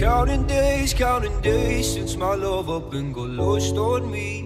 [0.00, 4.40] Counting days, counting days since my love up and got lost on me.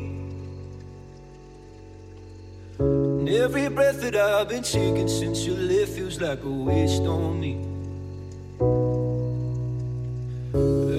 [2.78, 7.40] And every breath that I've been taking since you left feels like a waste on
[7.40, 7.54] me.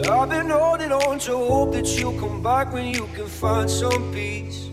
[0.10, 4.12] I've been holding on to hope that you'll come back when you can find some
[4.12, 4.70] peace.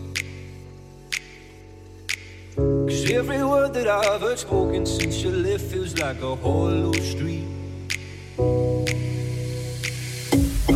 [2.55, 7.47] Cause every word that I've heard spoken since you left feels like a hollow street.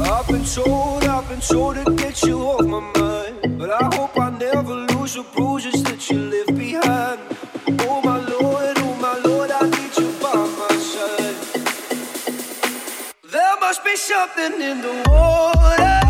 [0.04, 3.60] I've been told, I've been told to get you off my mind.
[3.60, 7.20] But I hope I never lose the bruises that you left behind.
[7.88, 11.36] Oh my Lord, oh my Lord, I need you by my side.
[13.32, 16.01] There must be something in the water.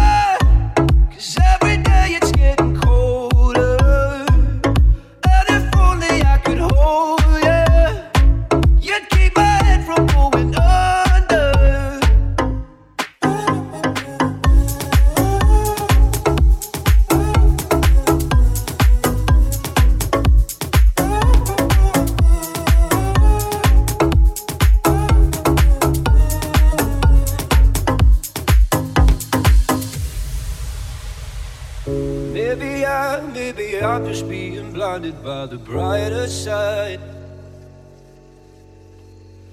[34.91, 36.99] Blinded by the brighter side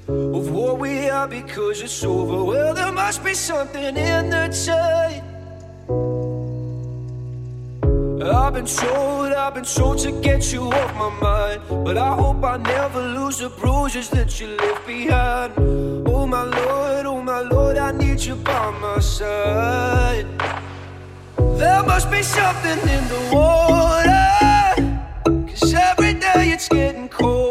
[0.09, 2.43] of what we are because it's over.
[2.43, 5.23] Well, there must be something in the tide.
[8.21, 11.85] I've been told, I've been told to get you off my mind.
[11.85, 15.53] But I hope I never lose the bruises that you left behind.
[16.09, 20.27] Oh my Lord, oh my Lord, I need you by my side.
[21.61, 24.28] There must be something in the water.
[26.59, 27.48] It's getting colder.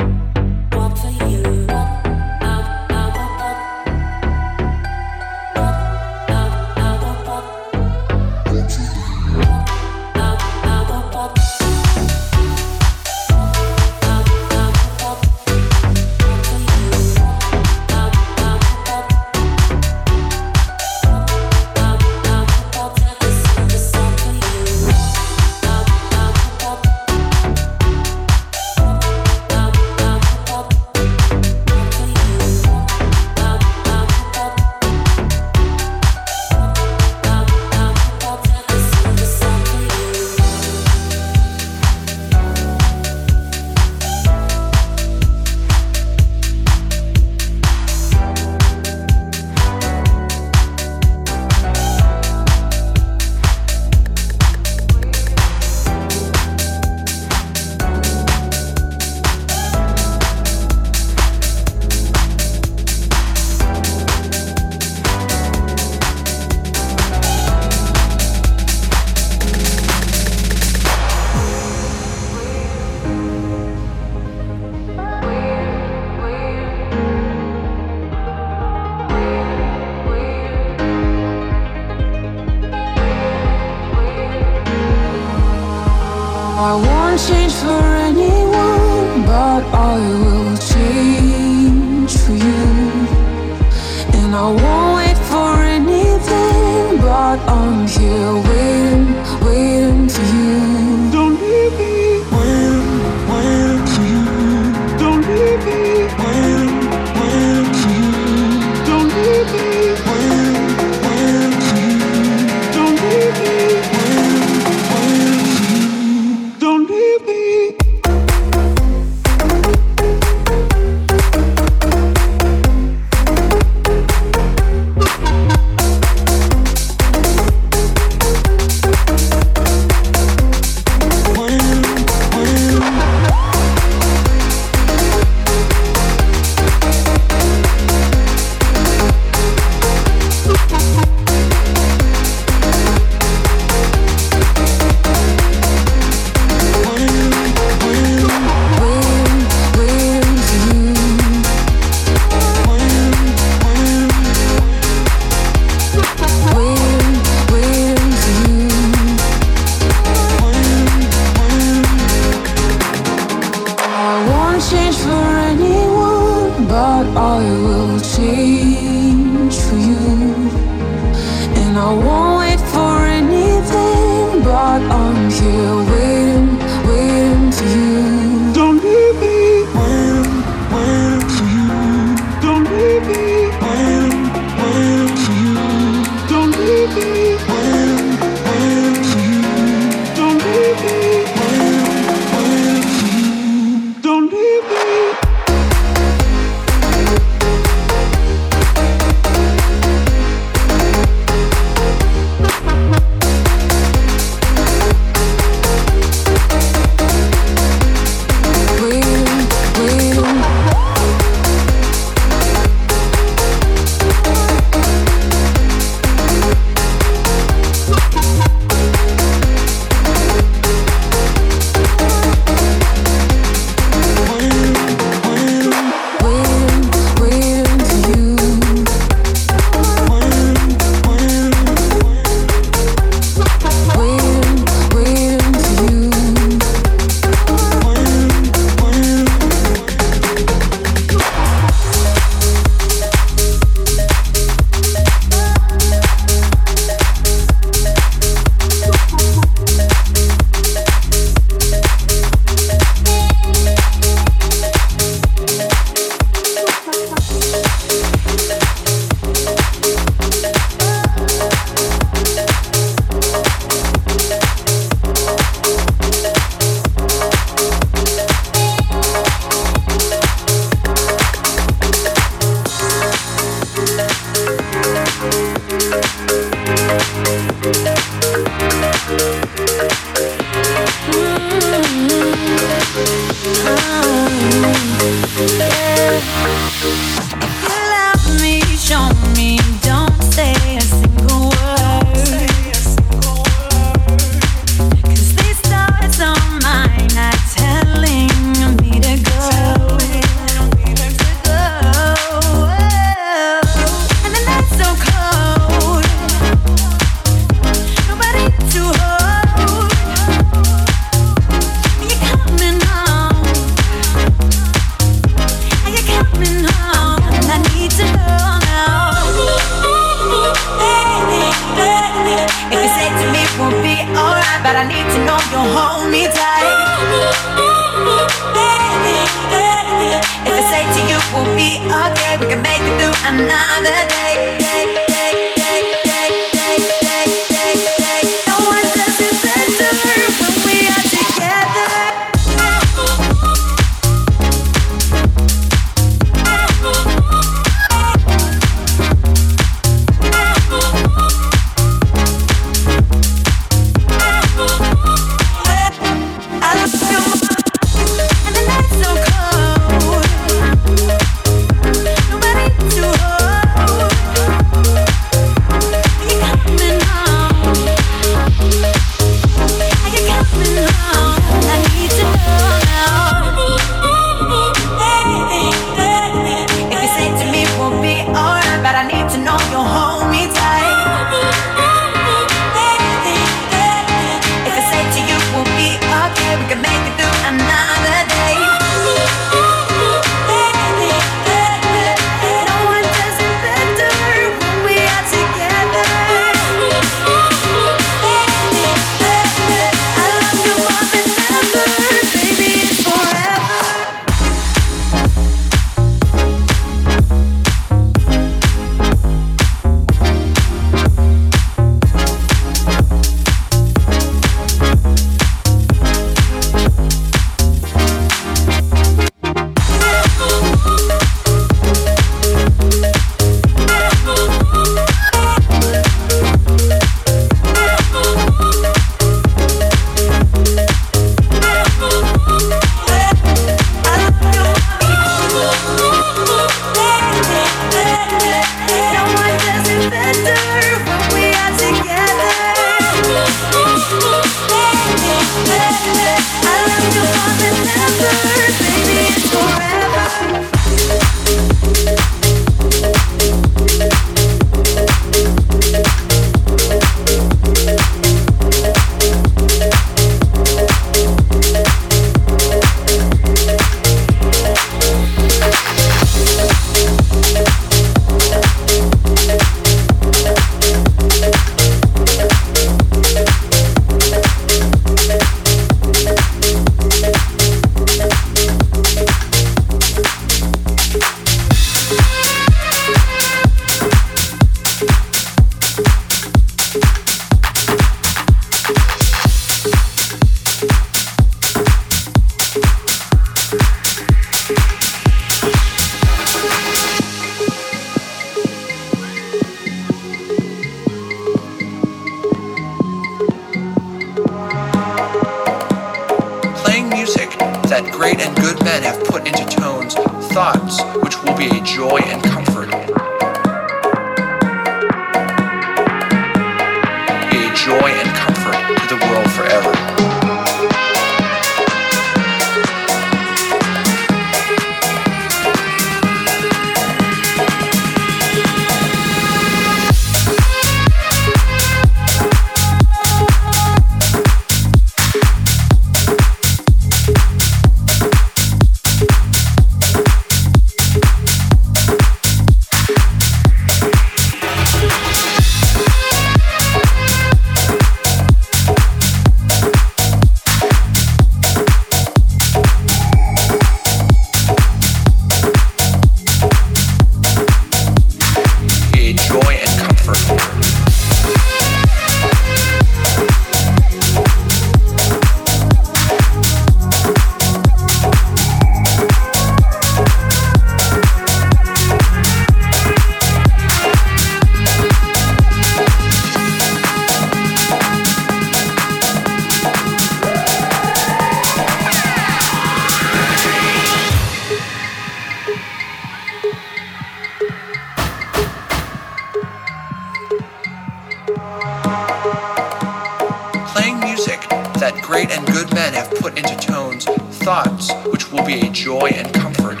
[595.28, 597.26] great and good men have put into tones
[597.58, 600.00] thoughts which will be a joy and comfort.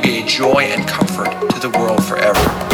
[0.00, 2.69] Be a joy and comfort to the world forever.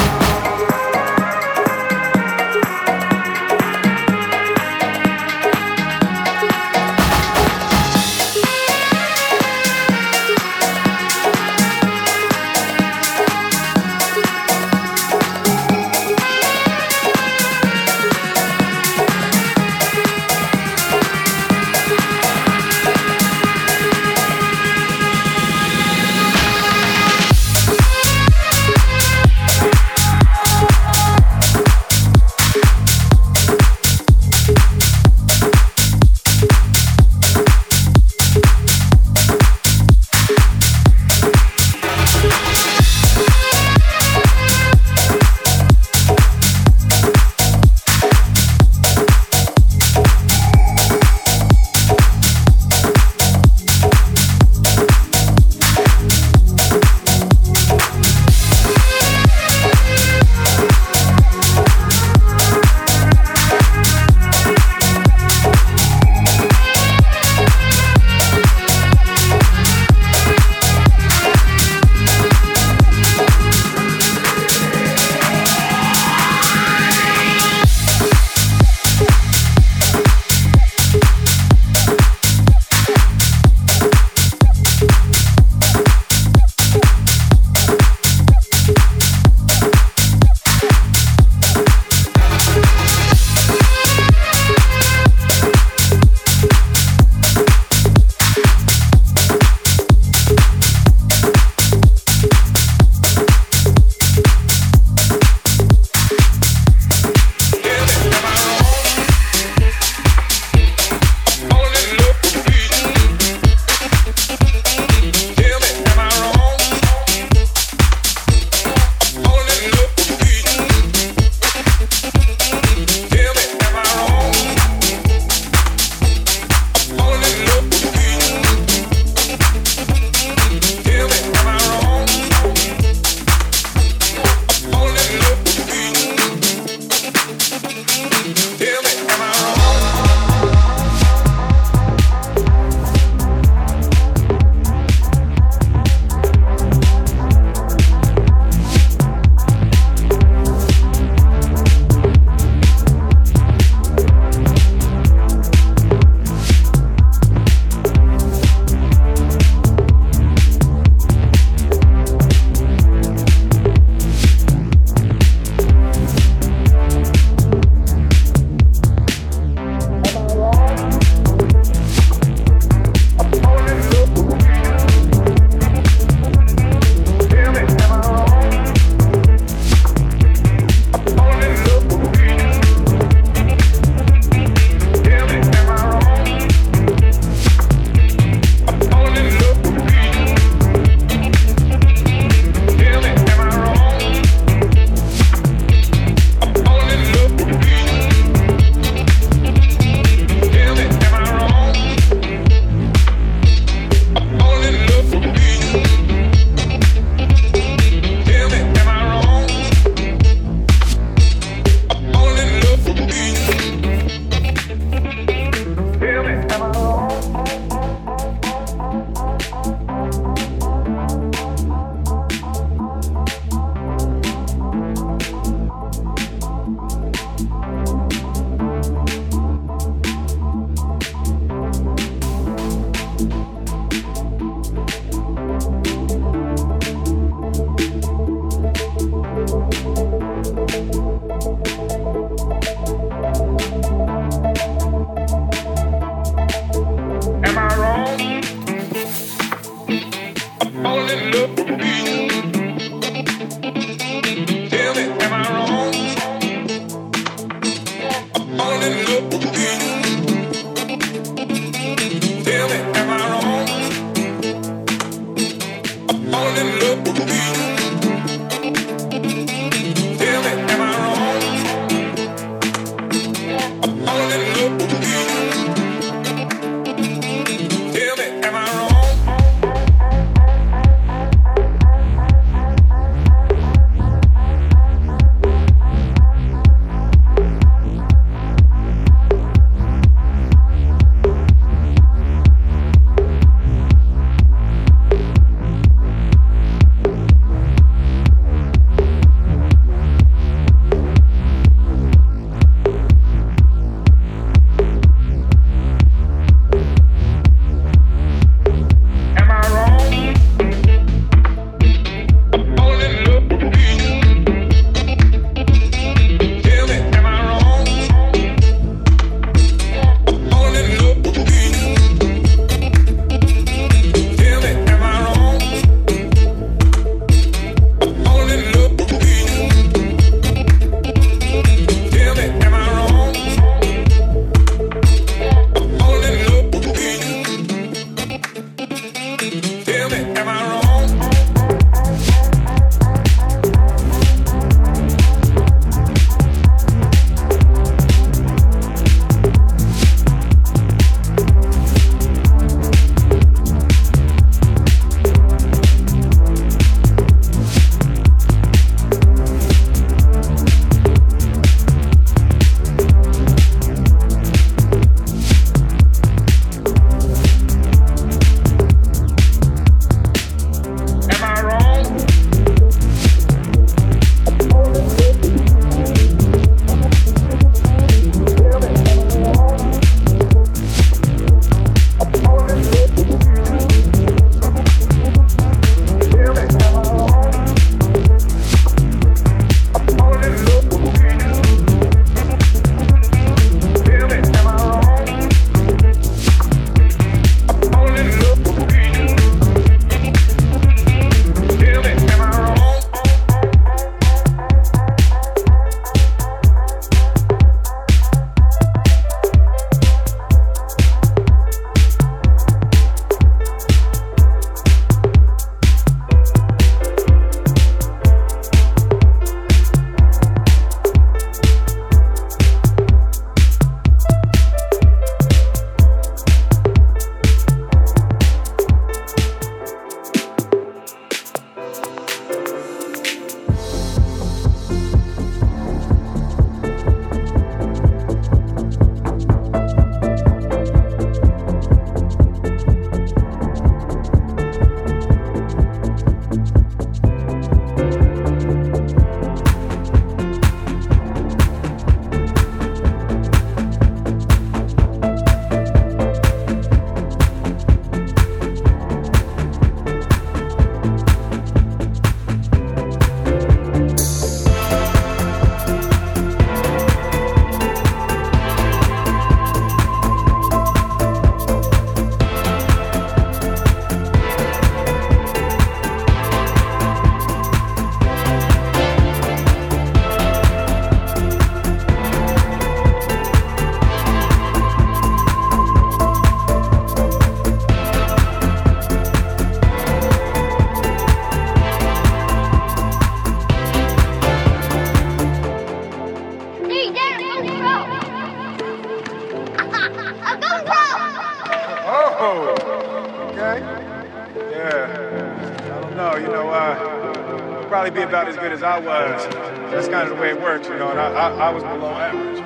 [508.76, 509.46] As I was.
[509.90, 511.10] That's kind of the way it works, you know.
[511.10, 512.58] And I, I, I was below average.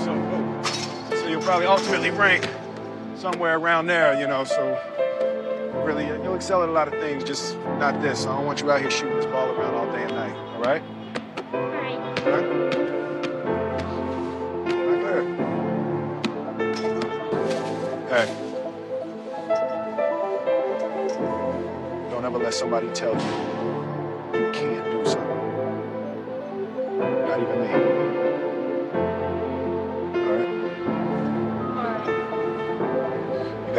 [0.00, 2.48] So, so you'll probably ultimately rank
[3.14, 4.42] somewhere around there, you know.
[4.44, 4.80] So
[5.86, 8.26] really, you'll excel at a lot of things, just not this.
[8.26, 10.34] I don't want you out here shooting this ball around all day and night.
[10.34, 10.82] All right?
[11.52, 11.60] All
[12.30, 12.72] right.
[18.10, 18.26] Hey.
[22.10, 23.41] Don't ever let somebody tell you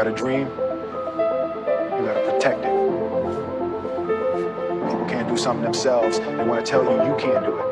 [0.03, 2.71] got a dream, you gotta protect it.
[4.89, 7.65] People can't do something themselves, they wanna tell you you can't do it.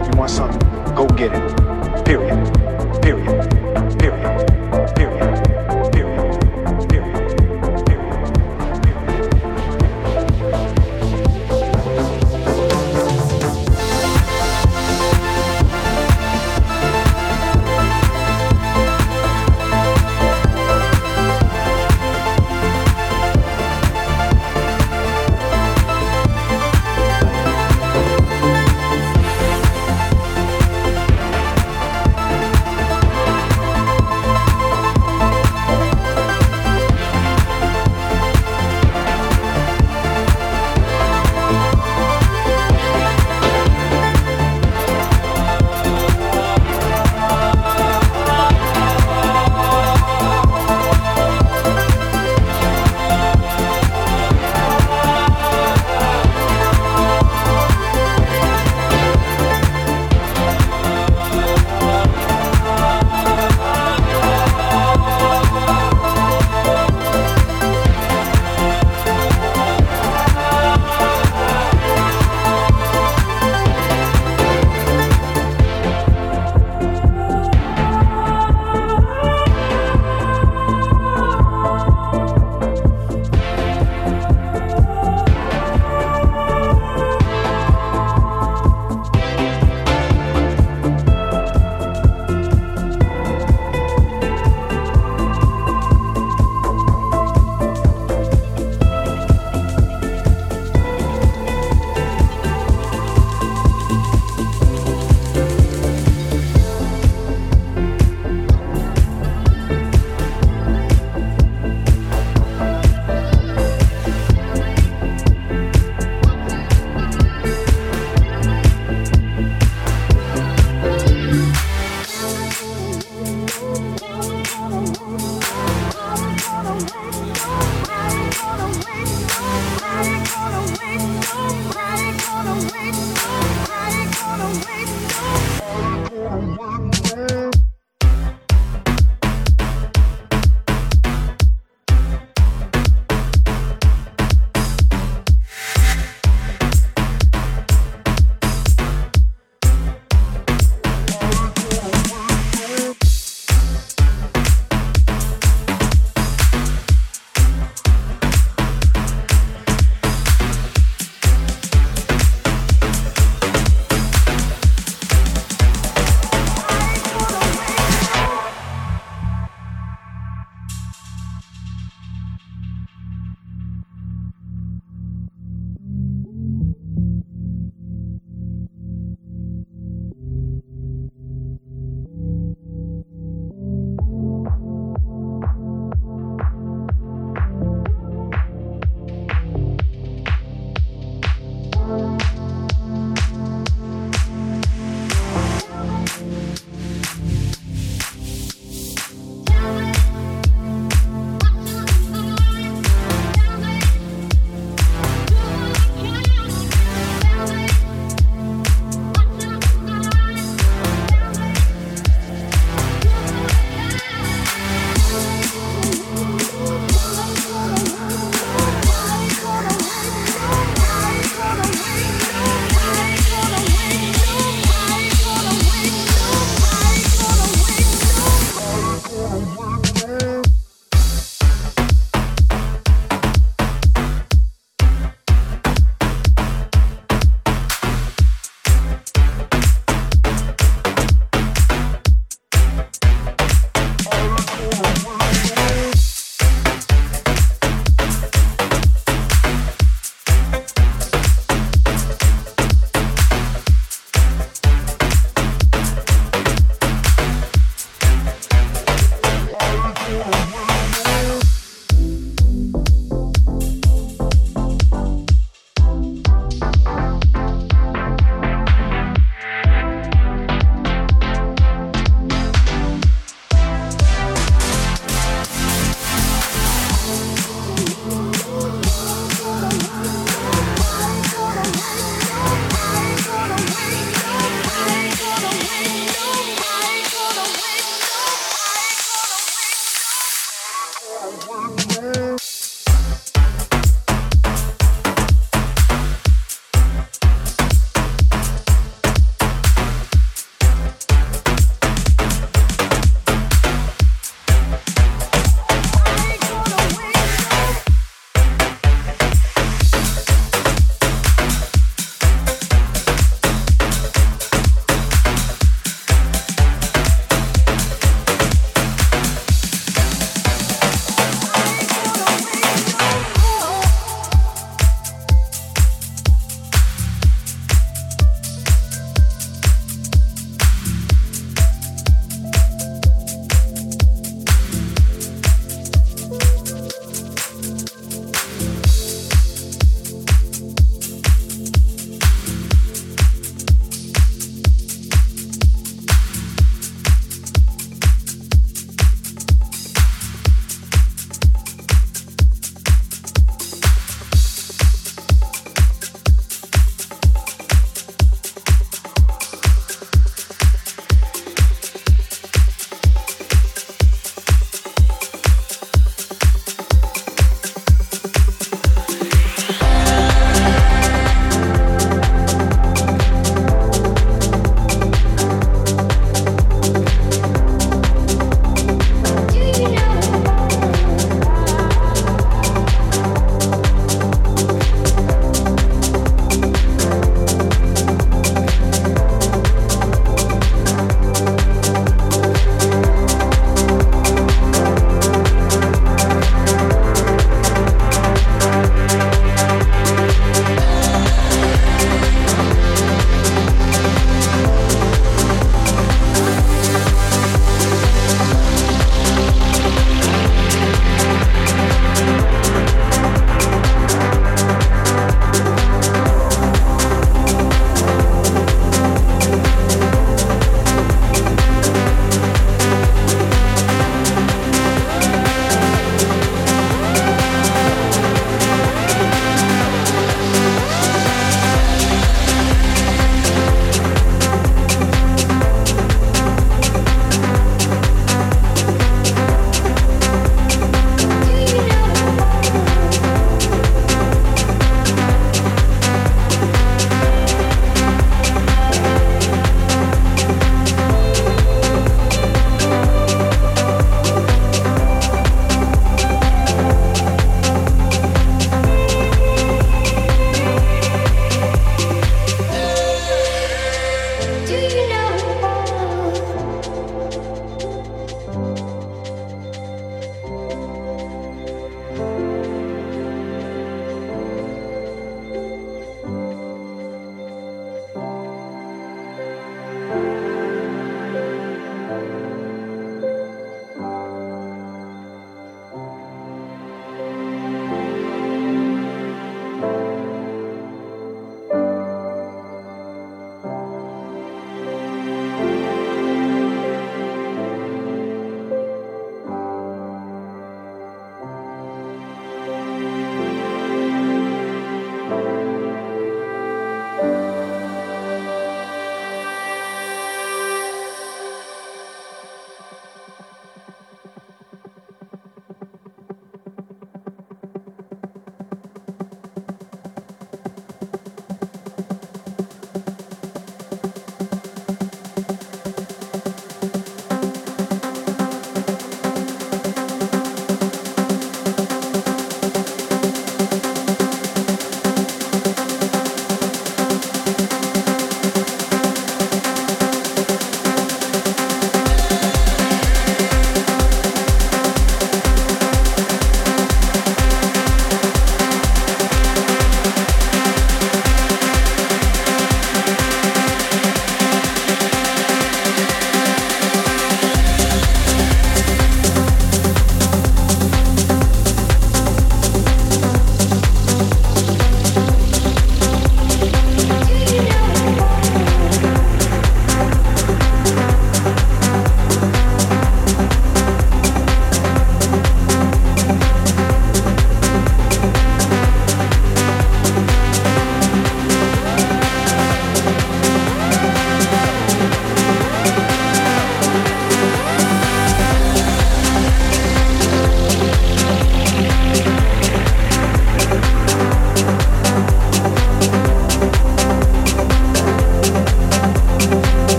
[0.00, 0.60] If you want something,
[0.94, 1.59] go get it.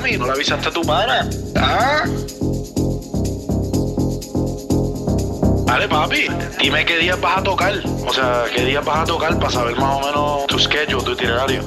[0.00, 0.18] Miami?
[0.18, 1.28] ¿No le avisaste a tu pana?
[1.56, 2.04] ¿Ah?
[5.66, 6.26] Dale, papi,
[6.60, 7.74] dime qué días vas a tocar.
[8.06, 11.12] O sea, qué días vas a tocar para saber más o menos tu schedule, tu
[11.12, 11.62] itinerario.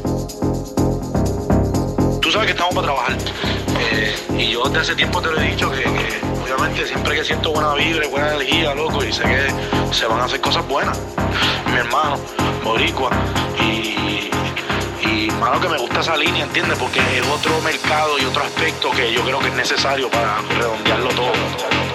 [2.21, 3.17] Tú sabes que estamos para trabajar.
[3.79, 7.23] Eh, y yo desde hace tiempo te lo he dicho que, que obviamente siempre que
[7.23, 10.99] siento buena vibra, buena energía, loco, y sé que se van a hacer cosas buenas.
[11.71, 12.17] Mi hermano,
[12.63, 13.09] Boricua,
[13.61, 14.12] y,
[15.43, 16.77] y mano que me gusta esa línea, ¿entiendes?
[16.79, 21.09] Porque es otro mercado y otro aspecto que yo creo que es necesario para redondearlo
[21.09, 21.92] todo.